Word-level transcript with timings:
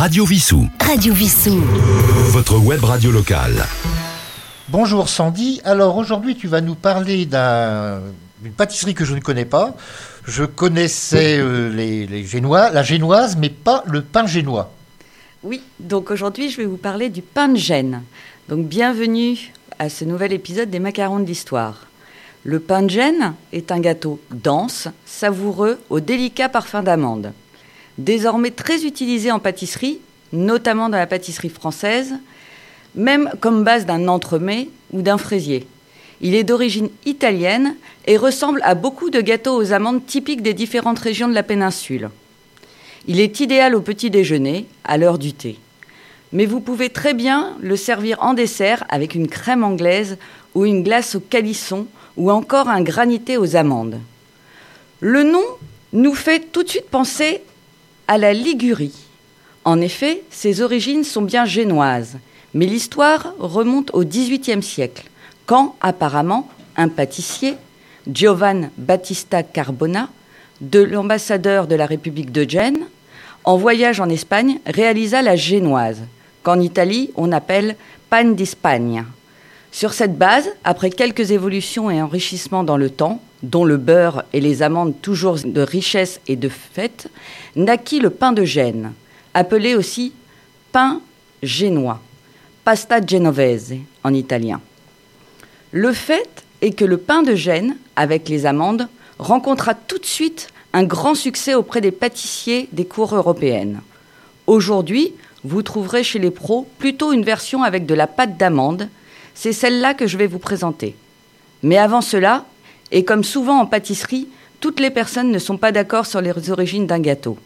Radio 0.00 0.24
Vissou. 0.24 0.66
Radio 0.80 1.12
Vissou. 1.12 1.60
Votre 2.30 2.56
web 2.56 2.82
radio 2.82 3.10
locale. 3.10 3.66
Bonjour 4.70 5.10
Sandy. 5.10 5.60
Alors 5.62 5.98
aujourd'hui, 5.98 6.36
tu 6.36 6.48
vas 6.48 6.62
nous 6.62 6.74
parler 6.74 7.26
d'une 7.26 8.52
pâtisserie 8.56 8.94
que 8.94 9.04
je 9.04 9.14
ne 9.14 9.20
connais 9.20 9.44
pas. 9.44 9.74
Je 10.24 10.44
connaissais 10.44 11.36
euh, 11.38 11.68
les, 11.68 12.24
génois, 12.24 12.70
la 12.70 12.82
génoise, 12.82 13.36
mais 13.36 13.50
pas 13.50 13.84
le 13.88 14.00
pain 14.00 14.24
génois. 14.24 14.72
Oui, 15.42 15.60
donc 15.78 16.10
aujourd'hui, 16.10 16.48
je 16.48 16.56
vais 16.56 16.66
vous 16.66 16.78
parler 16.78 17.10
du 17.10 17.20
pain 17.20 17.48
de 17.48 17.58
Gênes. 17.58 18.02
Donc 18.48 18.66
bienvenue 18.66 19.52
à 19.78 19.90
ce 19.90 20.06
nouvel 20.06 20.32
épisode 20.32 20.70
des 20.70 20.80
macarons 20.80 21.20
de 21.20 21.26
l'histoire. 21.26 21.88
Le 22.44 22.58
pain 22.58 22.80
de 22.80 22.88
Gênes 22.88 23.34
est 23.52 23.70
un 23.70 23.80
gâteau 23.80 24.18
dense, 24.30 24.88
savoureux, 25.04 25.78
au 25.90 26.00
délicat 26.00 26.48
parfum 26.48 26.82
d'amande. 26.82 27.34
Désormais 27.98 28.50
très 28.50 28.84
utilisé 28.84 29.30
en 29.30 29.38
pâtisserie, 29.38 30.00
notamment 30.32 30.88
dans 30.88 30.98
la 30.98 31.06
pâtisserie 31.06 31.48
française, 31.48 32.14
même 32.94 33.30
comme 33.40 33.64
base 33.64 33.86
d'un 33.86 34.08
entremets 34.08 34.68
ou 34.92 35.02
d'un 35.02 35.18
fraisier. 35.18 35.66
Il 36.20 36.34
est 36.34 36.44
d'origine 36.44 36.90
italienne 37.06 37.76
et 38.06 38.16
ressemble 38.16 38.60
à 38.62 38.74
beaucoup 38.74 39.10
de 39.10 39.20
gâteaux 39.20 39.56
aux 39.56 39.72
amandes 39.72 40.04
typiques 40.04 40.42
des 40.42 40.54
différentes 40.54 40.98
régions 40.98 41.28
de 41.28 41.34
la 41.34 41.42
péninsule. 41.42 42.10
Il 43.06 43.20
est 43.20 43.40
idéal 43.40 43.74
au 43.74 43.80
petit 43.80 44.10
déjeuner, 44.10 44.66
à 44.84 44.98
l'heure 44.98 45.18
du 45.18 45.32
thé. 45.32 45.58
Mais 46.32 46.46
vous 46.46 46.60
pouvez 46.60 46.90
très 46.90 47.14
bien 47.14 47.56
le 47.60 47.76
servir 47.76 48.18
en 48.22 48.34
dessert 48.34 48.84
avec 48.88 49.14
une 49.14 49.28
crème 49.28 49.64
anglaise 49.64 50.18
ou 50.54 50.64
une 50.64 50.82
glace 50.82 51.14
au 51.14 51.20
calisson 51.20 51.86
ou 52.16 52.30
encore 52.30 52.68
un 52.68 52.82
granité 52.82 53.36
aux 53.38 53.56
amandes. 53.56 53.98
Le 55.00 55.22
nom 55.22 55.44
nous 55.92 56.14
fait 56.14 56.52
tout 56.52 56.62
de 56.62 56.68
suite 56.68 56.90
penser 56.90 57.42
à 58.10 58.18
la 58.18 58.34
Ligurie. 58.34 59.06
En 59.64 59.80
effet, 59.80 60.22
ses 60.30 60.60
origines 60.60 61.04
sont 61.04 61.22
bien 61.22 61.44
génoises 61.44 62.18
mais 62.54 62.66
l'histoire 62.66 63.34
remonte 63.38 63.90
au 63.94 64.04
XVIIIe 64.04 64.62
siècle, 64.62 65.04
quand 65.46 65.76
apparemment 65.80 66.48
un 66.76 66.88
pâtissier, 66.88 67.54
Giovan 68.12 68.70
Battista 68.76 69.42
Carbona, 69.42 70.08
de 70.60 70.80
l'ambassadeur 70.80 71.66
de 71.66 71.74
la 71.74 71.86
République 71.86 72.32
de 72.32 72.48
Gênes, 72.48 72.86
en 73.44 73.56
voyage 73.56 74.00
en 74.00 74.08
Espagne, 74.08 74.58
réalisa 74.66 75.22
la 75.22 75.36
génoise, 75.36 76.02
qu'en 76.42 76.60
Italie 76.60 77.10
on 77.16 77.32
appelle 77.32 77.76
pan 78.10 78.24
d'Espagne. 78.24 79.04
Sur 79.72 79.92
cette 79.92 80.18
base, 80.18 80.50
après 80.64 80.90
quelques 80.90 81.30
évolutions 81.30 81.90
et 81.90 82.02
enrichissements 82.02 82.64
dans 82.64 82.76
le 82.76 82.90
temps, 82.90 83.22
dont 83.42 83.64
le 83.64 83.76
beurre 83.76 84.24
et 84.32 84.40
les 84.40 84.62
amandes 84.62 85.00
toujours 85.00 85.38
de 85.44 85.60
richesse 85.60 86.20
et 86.26 86.36
de 86.36 86.48
fête, 86.48 87.08
naquit 87.56 88.00
le 88.00 88.10
pain 88.10 88.32
de 88.32 88.44
Gênes, 88.44 88.92
appelé 89.34 89.74
aussi 89.74 90.12
pain 90.72 91.00
génois 91.42 92.00
pasta 92.64 93.04
genovese 93.04 93.74
en 94.04 94.14
italien. 94.14 94.60
Le 95.72 95.92
fait 95.92 96.44
est 96.60 96.72
que 96.72 96.84
le 96.84 96.98
pain 96.98 97.22
de 97.22 97.34
Gênes, 97.34 97.76
avec 97.96 98.28
les 98.28 98.46
amandes, 98.46 98.88
rencontra 99.18 99.74
tout 99.74 99.98
de 99.98 100.06
suite 100.06 100.48
un 100.72 100.84
grand 100.84 101.14
succès 101.14 101.54
auprès 101.54 101.80
des 101.80 101.90
pâtissiers 101.90 102.68
des 102.72 102.84
cours 102.84 103.14
européennes. 103.14 103.80
Aujourd'hui, 104.46 105.14
vous 105.42 105.62
trouverez 105.62 106.04
chez 106.04 106.18
les 106.18 106.30
pros 106.30 106.68
plutôt 106.78 107.12
une 107.12 107.24
version 107.24 107.62
avec 107.62 107.86
de 107.86 107.94
la 107.94 108.06
pâte 108.06 108.36
d'amande. 108.36 108.88
C'est 109.34 109.52
celle-là 109.52 109.94
que 109.94 110.06
je 110.06 110.18
vais 110.18 110.26
vous 110.26 110.38
présenter. 110.38 110.94
Mais 111.62 111.78
avant 111.78 112.02
cela, 112.02 112.44
et 112.92 113.04
comme 113.04 113.24
souvent 113.24 113.60
en 113.60 113.66
pâtisserie, 113.66 114.28
toutes 114.60 114.80
les 114.80 114.90
personnes 114.90 115.30
ne 115.30 115.38
sont 115.38 115.56
pas 115.56 115.72
d'accord 115.72 116.06
sur 116.06 116.20
les 116.20 116.50
origines 116.50 116.86
d'un 116.86 117.00
gâteau. 117.00 117.38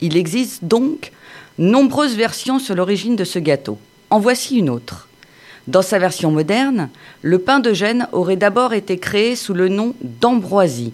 Il 0.00 0.16
existe 0.16 0.64
donc 0.64 1.12
nombreuses 1.58 2.16
versions 2.16 2.58
sur 2.58 2.74
l'origine 2.74 3.16
de 3.16 3.24
ce 3.24 3.38
gâteau. 3.38 3.78
En 4.10 4.18
voici 4.18 4.58
une 4.58 4.70
autre. 4.70 5.08
Dans 5.66 5.82
sa 5.82 5.98
version 5.98 6.30
moderne, 6.30 6.88
le 7.22 7.38
pain 7.38 7.60
de 7.60 7.72
Gênes 7.72 8.08
aurait 8.12 8.36
d'abord 8.36 8.72
été 8.72 8.98
créé 8.98 9.36
sous 9.36 9.54
le 9.54 9.68
nom 9.68 9.94
d'ambroisie 10.02 10.92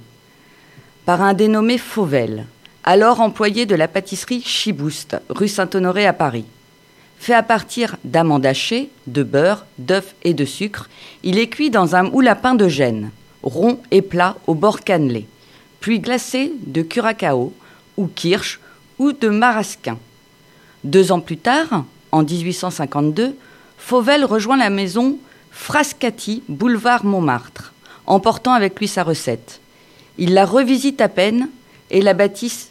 par 1.04 1.22
un 1.22 1.34
dénommé 1.34 1.78
Fauvel, 1.78 2.46
alors 2.82 3.20
employé 3.20 3.64
de 3.64 3.76
la 3.76 3.86
pâtisserie 3.86 4.42
Chibouste, 4.42 5.16
rue 5.28 5.46
Saint-Honoré 5.46 6.04
à 6.04 6.12
Paris. 6.12 6.46
Fait 7.18 7.32
à 7.32 7.44
partir 7.44 7.96
d'amandes 8.02 8.44
hachées, 8.44 8.90
de 9.06 9.22
beurre, 9.22 9.66
d'œufs 9.78 10.14
et 10.24 10.34
de 10.34 10.44
sucre, 10.44 10.88
il 11.22 11.38
est 11.38 11.48
cuit 11.48 11.70
dans 11.70 11.94
un 11.94 12.02
moule 12.02 12.26
à 12.26 12.34
pain 12.34 12.56
de 12.56 12.66
Gênes, 12.66 13.10
rond 13.46 13.78
et 13.90 14.02
plat 14.02 14.36
au 14.46 14.54
bord 14.54 14.82
cannelé, 14.82 15.26
puis 15.80 16.00
glacé 16.00 16.52
de 16.66 16.82
curacao 16.82 17.54
ou 17.96 18.08
kirsch 18.08 18.60
ou 18.98 19.12
de 19.12 19.28
marasquin. 19.28 19.98
Deux 20.84 21.12
ans 21.12 21.20
plus 21.20 21.38
tard, 21.38 21.84
en 22.12 22.22
1852, 22.22 23.36
Fauvel 23.78 24.24
rejoint 24.24 24.56
la 24.56 24.70
maison 24.70 25.18
Frascati, 25.52 26.42
boulevard 26.48 27.04
Montmartre, 27.04 27.72
emportant 28.06 28.52
avec 28.52 28.78
lui 28.78 28.88
sa 28.88 29.02
recette. 29.02 29.60
Il 30.18 30.34
la 30.34 30.44
revisite 30.44 31.00
à 31.00 31.08
peine 31.08 31.48
et 31.90 32.02
la 32.02 32.14
baptise 32.14 32.70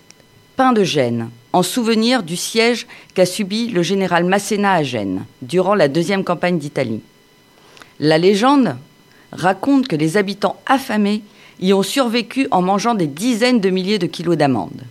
Pain 0.55 0.73
de 0.73 0.83
Gênes, 0.83 1.29
en 1.53 1.63
souvenir 1.63 2.21
du 2.21 2.35
siège 2.35 2.85
qu'a 3.13 3.25
subi 3.25 3.69
le 3.69 3.81
général 3.81 4.25
Masséna 4.25 4.73
à 4.73 4.83
Gênes 4.83 5.25
durant 5.41 5.75
la 5.75 5.87
deuxième 5.87 6.23
campagne 6.23 6.59
d'Italie. 6.59 7.01
La 7.99 8.17
légende 8.17 8.75
raconte 9.31 9.87
que 9.87 9.95
les 9.95 10.17
habitants 10.17 10.59
affamés 10.65 11.23
y 11.59 11.73
ont 11.73 11.83
survécu 11.83 12.47
en 12.51 12.61
mangeant 12.61 12.95
des 12.95 13.07
dizaines 13.07 13.61
de 13.61 13.69
milliers 13.69 13.99
de 13.99 14.07
kilos 14.07 14.37
d'amandes. 14.37 14.83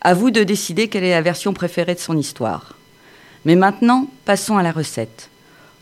À 0.00 0.14
vous 0.14 0.30
de 0.30 0.42
décider 0.42 0.88
quelle 0.88 1.04
est 1.04 1.10
la 1.10 1.22
version 1.22 1.52
préférée 1.52 1.94
de 1.94 2.00
son 2.00 2.18
histoire. 2.18 2.76
Mais 3.44 3.56
maintenant, 3.56 4.08
passons 4.24 4.56
à 4.56 4.62
la 4.62 4.72
recette. 4.72 5.30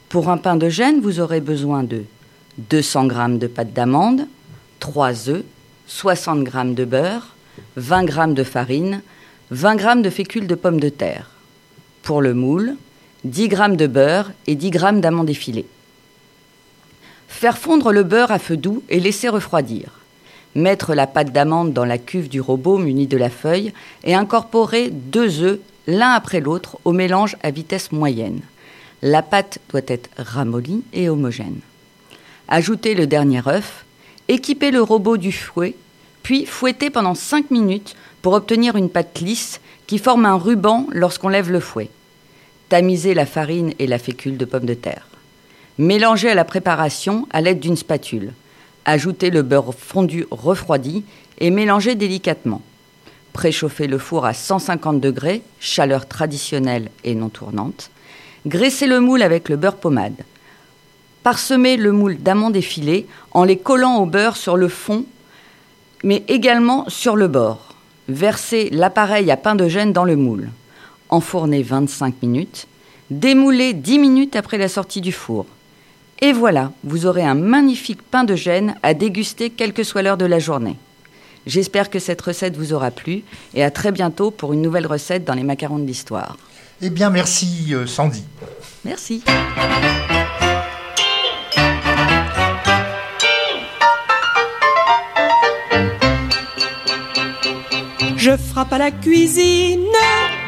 Pour 0.08 0.28
un 0.28 0.36
pain 0.36 0.56
de 0.56 0.68
gêne, 0.68 1.00
vous 1.00 1.20
aurez 1.20 1.40
besoin 1.40 1.82
de 1.82 2.04
200 2.58 3.08
g 3.08 3.38
de 3.38 3.46
pâte 3.46 3.72
d'amande, 3.72 4.26
3 4.78 5.30
œufs, 5.30 5.44
60 5.86 6.46
g 6.46 6.74
de 6.74 6.84
beurre, 6.84 7.34
20 7.76 8.10
g 8.10 8.34
de 8.34 8.44
farine, 8.44 9.02
20 9.50 9.78
g 9.78 10.02
de 10.02 10.10
fécule 10.10 10.46
de 10.46 10.54
pommes 10.54 10.80
de 10.80 10.88
terre. 10.88 11.30
Pour 12.02 12.20
le 12.20 12.34
moule, 12.34 12.76
10 13.24 13.50
g 13.50 13.76
de 13.76 13.86
beurre 13.86 14.32
et 14.46 14.54
10 14.54 14.72
g 14.72 15.00
d'amandes 15.00 15.30
effilées. 15.30 15.66
Faire 17.32 17.58
fondre 17.58 17.92
le 17.92 18.04
beurre 18.04 18.30
à 18.30 18.38
feu 18.38 18.56
doux 18.56 18.84
et 18.88 19.00
laisser 19.00 19.28
refroidir. 19.28 19.98
Mettre 20.54 20.94
la 20.94 21.08
pâte 21.08 21.32
d'amande 21.32 21.72
dans 21.72 21.86
la 21.86 21.98
cuve 21.98 22.28
du 22.28 22.40
robot 22.40 22.78
muni 22.78 23.08
de 23.08 23.16
la 23.16 23.30
feuille 23.30 23.72
et 24.04 24.14
incorporer 24.14 24.90
deux 24.90 25.42
œufs 25.42 25.58
l'un 25.88 26.10
après 26.10 26.40
l'autre 26.40 26.78
au 26.84 26.92
mélange 26.92 27.36
à 27.42 27.50
vitesse 27.50 27.90
moyenne. 27.90 28.42
La 29.00 29.22
pâte 29.22 29.58
doit 29.70 29.80
être 29.88 30.10
ramollie 30.18 30.84
et 30.92 31.08
homogène. 31.08 31.58
Ajoutez 32.46 32.94
le 32.94 33.08
dernier 33.08 33.40
œuf, 33.48 33.86
équipez 34.28 34.70
le 34.70 34.82
robot 34.82 35.16
du 35.16 35.32
fouet, 35.32 35.74
puis 36.22 36.44
fouettez 36.44 36.90
pendant 36.90 37.14
5 37.14 37.50
minutes 37.50 37.96
pour 38.20 38.34
obtenir 38.34 38.76
une 38.76 38.90
pâte 38.90 39.20
lisse 39.20 39.60
qui 39.88 39.98
forme 39.98 40.26
un 40.26 40.36
ruban 40.36 40.86
lorsqu'on 40.92 41.28
lève 41.28 41.50
le 41.50 41.60
fouet. 41.60 41.88
Tamisez 42.68 43.14
la 43.14 43.26
farine 43.26 43.72
et 43.80 43.88
la 43.88 43.98
fécule 43.98 44.36
de 44.36 44.44
pommes 44.44 44.66
de 44.66 44.74
terre. 44.74 45.08
Mélangez 45.78 46.28
à 46.28 46.34
la 46.34 46.44
préparation 46.44 47.26
à 47.30 47.40
l'aide 47.40 47.60
d'une 47.60 47.76
spatule. 47.76 48.34
Ajoutez 48.84 49.30
le 49.30 49.42
beurre 49.42 49.74
fondu 49.74 50.26
refroidi 50.30 51.02
et 51.38 51.50
mélangez 51.50 51.94
délicatement. 51.94 52.60
Préchauffez 53.32 53.86
le 53.86 53.96
four 53.96 54.26
à 54.26 54.34
150 54.34 55.00
degrés, 55.00 55.42
chaleur 55.60 56.06
traditionnelle 56.06 56.90
et 57.04 57.14
non 57.14 57.30
tournante. 57.30 57.90
Graissez 58.46 58.86
le 58.86 59.00
moule 59.00 59.22
avec 59.22 59.48
le 59.48 59.56
beurre 59.56 59.76
pommade. 59.76 60.24
Parsemez 61.22 61.78
le 61.78 61.92
moule 61.92 62.18
d'amandes 62.18 62.56
effilées 62.56 63.06
en 63.30 63.44
les 63.44 63.56
collant 63.56 63.96
au 63.96 64.06
beurre 64.06 64.36
sur 64.36 64.58
le 64.58 64.68
fond, 64.68 65.06
mais 66.04 66.22
également 66.28 66.84
sur 66.88 67.16
le 67.16 67.28
bord. 67.28 67.76
Versez 68.08 68.68
l'appareil 68.70 69.30
à 69.30 69.38
pain 69.38 69.54
de 69.54 69.68
gêne 69.68 69.94
dans 69.94 70.04
le 70.04 70.16
moule. 70.16 70.50
Enfournez 71.08 71.62
25 71.62 72.16
minutes. 72.20 72.66
Démoulez 73.10 73.72
10 73.72 73.98
minutes 73.98 74.36
après 74.36 74.58
la 74.58 74.68
sortie 74.68 75.00
du 75.00 75.12
four. 75.12 75.46
Et 76.24 76.32
voilà, 76.32 76.70
vous 76.84 77.06
aurez 77.06 77.24
un 77.24 77.34
magnifique 77.34 78.00
pain 78.00 78.22
de 78.22 78.36
gêne 78.36 78.76
à 78.84 78.94
déguster 78.94 79.50
quelle 79.50 79.72
que 79.72 79.82
soit 79.82 80.02
l'heure 80.02 80.16
de 80.16 80.24
la 80.24 80.38
journée. 80.38 80.76
J'espère 81.46 81.90
que 81.90 81.98
cette 81.98 82.22
recette 82.22 82.56
vous 82.56 82.72
aura 82.72 82.92
plu 82.92 83.24
et 83.54 83.64
à 83.64 83.72
très 83.72 83.90
bientôt 83.90 84.30
pour 84.30 84.52
une 84.52 84.62
nouvelle 84.62 84.86
recette 84.86 85.24
dans 85.24 85.34
les 85.34 85.42
macarons 85.42 85.80
de 85.80 85.84
l'histoire. 85.84 86.38
Eh 86.80 86.90
bien, 86.90 87.10
merci 87.10 87.74
euh, 87.74 87.88
Sandy. 87.88 88.22
Merci. 88.84 89.24
Je 98.16 98.36
frappe 98.36 98.72
à 98.72 98.78
la 98.78 98.92
cuisine, 98.92 99.80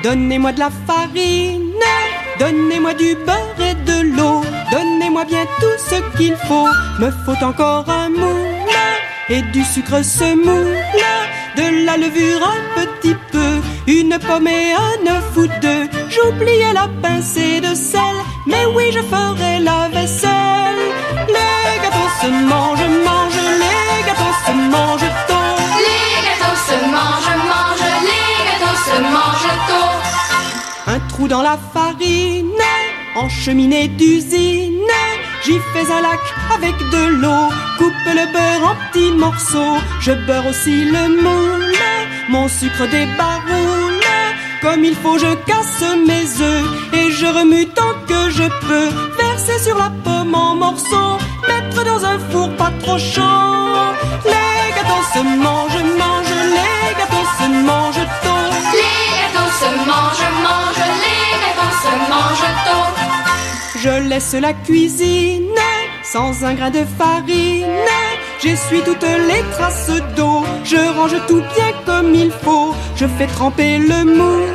donnez-moi 0.04 0.52
de 0.52 0.60
la 0.60 0.70
farine, 0.70 1.72
donnez-moi 2.38 2.94
du 2.94 3.16
beurre 3.16 3.56
et 3.58 3.74
de 3.74 4.16
l'eau, 4.16 4.42
donnez-moi 4.70 5.24
bien 5.24 5.44
tout 5.60 5.78
ce 5.78 5.96
qu'il 6.16 6.36
faut, 6.48 6.68
me 6.98 7.10
faut 7.24 7.44
encore 7.44 7.88
un 7.88 8.08
moule 8.10 8.54
et 9.30 9.42
du 9.52 9.64
sucre 9.64 10.04
semoule, 10.04 10.76
de 11.56 11.86
la 11.86 11.96
levure 11.96 12.42
un 12.46 12.80
petit 12.80 13.16
peu, 13.32 13.60
une 13.86 14.18
pomme 14.18 14.48
et 14.48 14.74
un 14.74 15.16
œuf 15.16 15.36
ou 15.36 15.46
deux. 15.60 15.88
J'oubliais 16.10 16.72
la 16.74 16.88
pincée 17.02 17.60
de 17.60 17.74
sel, 17.74 18.16
mais 18.46 18.66
oui, 18.74 18.90
je 18.92 19.00
ferai 19.00 19.60
la 19.60 19.88
vaisselle. 19.88 20.84
Les 21.28 21.80
gâteaux 21.82 22.12
se 22.20 22.28
mangent, 22.50 22.90
mangent, 23.06 23.46
les 23.62 24.06
gâteaux 24.06 24.36
se 24.46 24.52
mangent 24.52 25.14
tôt. 25.28 25.56
Les 25.86 26.20
gâteaux 26.26 26.58
se 26.68 26.76
mangent, 26.94 27.38
mangent, 27.50 27.92
les 28.08 28.36
gâteaux 28.48 28.78
se 28.86 28.96
mangent 29.00 29.58
tôt. 29.68 30.90
Un 30.92 31.00
trou 31.08 31.28
dans 31.28 31.42
la 31.42 31.56
farine, 31.72 32.53
en 33.16 33.28
cheminée 33.28 33.88
d'usine. 33.88 34.90
J'y 35.44 35.58
fais 35.72 35.92
un 35.92 36.00
lac 36.00 36.20
avec 36.54 36.76
de 36.90 37.06
l'eau, 37.20 37.48
coupe 37.78 38.06
le 38.06 38.26
beurre 38.32 38.70
en 38.70 38.76
petits 38.90 39.12
morceaux. 39.12 39.78
Je 40.00 40.12
beurre 40.26 40.46
aussi 40.46 40.84
le 40.84 41.22
moule, 41.22 41.74
mon 42.28 42.48
sucre 42.48 42.86
débaroule. 42.88 43.94
Comme 44.62 44.82
il 44.82 44.94
faut, 44.94 45.18
je 45.18 45.34
casse 45.44 45.84
mes 46.06 46.24
œufs 46.42 46.64
et 46.94 47.10
je 47.10 47.26
remue 47.26 47.66
tant 47.66 47.94
que 48.08 48.30
je 48.30 48.44
peux. 48.66 48.88
Verser 49.18 49.58
sur 49.62 49.76
la 49.76 49.90
pomme 50.02 50.34
en 50.34 50.54
morceaux, 50.54 51.18
mettre 51.46 51.84
dans 51.84 52.02
un 52.02 52.18
four 52.30 52.48
pas 52.56 52.72
trop 52.82 52.98
chaud. 52.98 53.84
Les 54.24 54.74
gâteaux 54.74 55.04
se 55.12 55.18
mangent, 55.18 55.84
mangent, 56.00 56.40
les 56.56 56.94
gâteaux 56.98 57.28
se 57.38 57.46
mangent 57.68 58.08
tôt. 58.24 58.44
Les 58.80 59.12
gâteaux 59.20 59.52
se 59.60 59.68
mangent, 59.90 60.30
mangent, 60.46 61.03
Je 63.84 64.08
laisse 64.08 64.32
la 64.32 64.54
cuisine 64.54 65.60
sans 66.02 66.42
un 66.42 66.54
grain 66.54 66.70
de 66.70 66.84
farine. 66.98 67.66
J'essuie 68.42 68.80
toutes 68.82 69.02
les 69.02 69.42
traces 69.52 69.90
d'eau. 70.16 70.42
Je 70.64 70.76
range 70.96 71.20
tout 71.28 71.42
bien 71.54 71.70
comme 71.84 72.14
il 72.14 72.30
faut. 72.30 72.74
Je 72.96 73.06
fais 73.06 73.26
tremper 73.26 73.76
le 73.76 74.04
moule. 74.04 74.48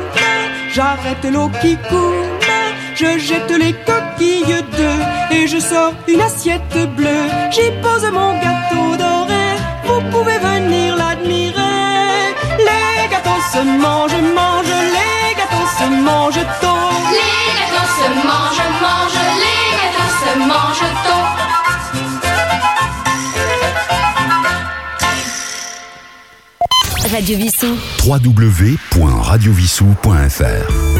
J'arrête 0.74 1.24
l'eau 1.32 1.48
qui 1.62 1.76
coule. 1.88 2.26
Je 2.96 3.18
jette 3.20 3.52
les 3.52 3.72
coquilles 3.72 4.64
d'œufs 4.76 5.06
et 5.30 5.46
je 5.46 5.60
sors 5.60 5.92
une 6.08 6.22
assiette 6.22 6.76
bleue. 6.96 7.28
J'y 7.52 7.70
pose 7.82 8.10
mon 8.12 8.32
gâteau 8.32 8.59
Radio 27.10 27.38
Vissou. 27.38 27.76
www.radiovissou.fr 28.04 30.99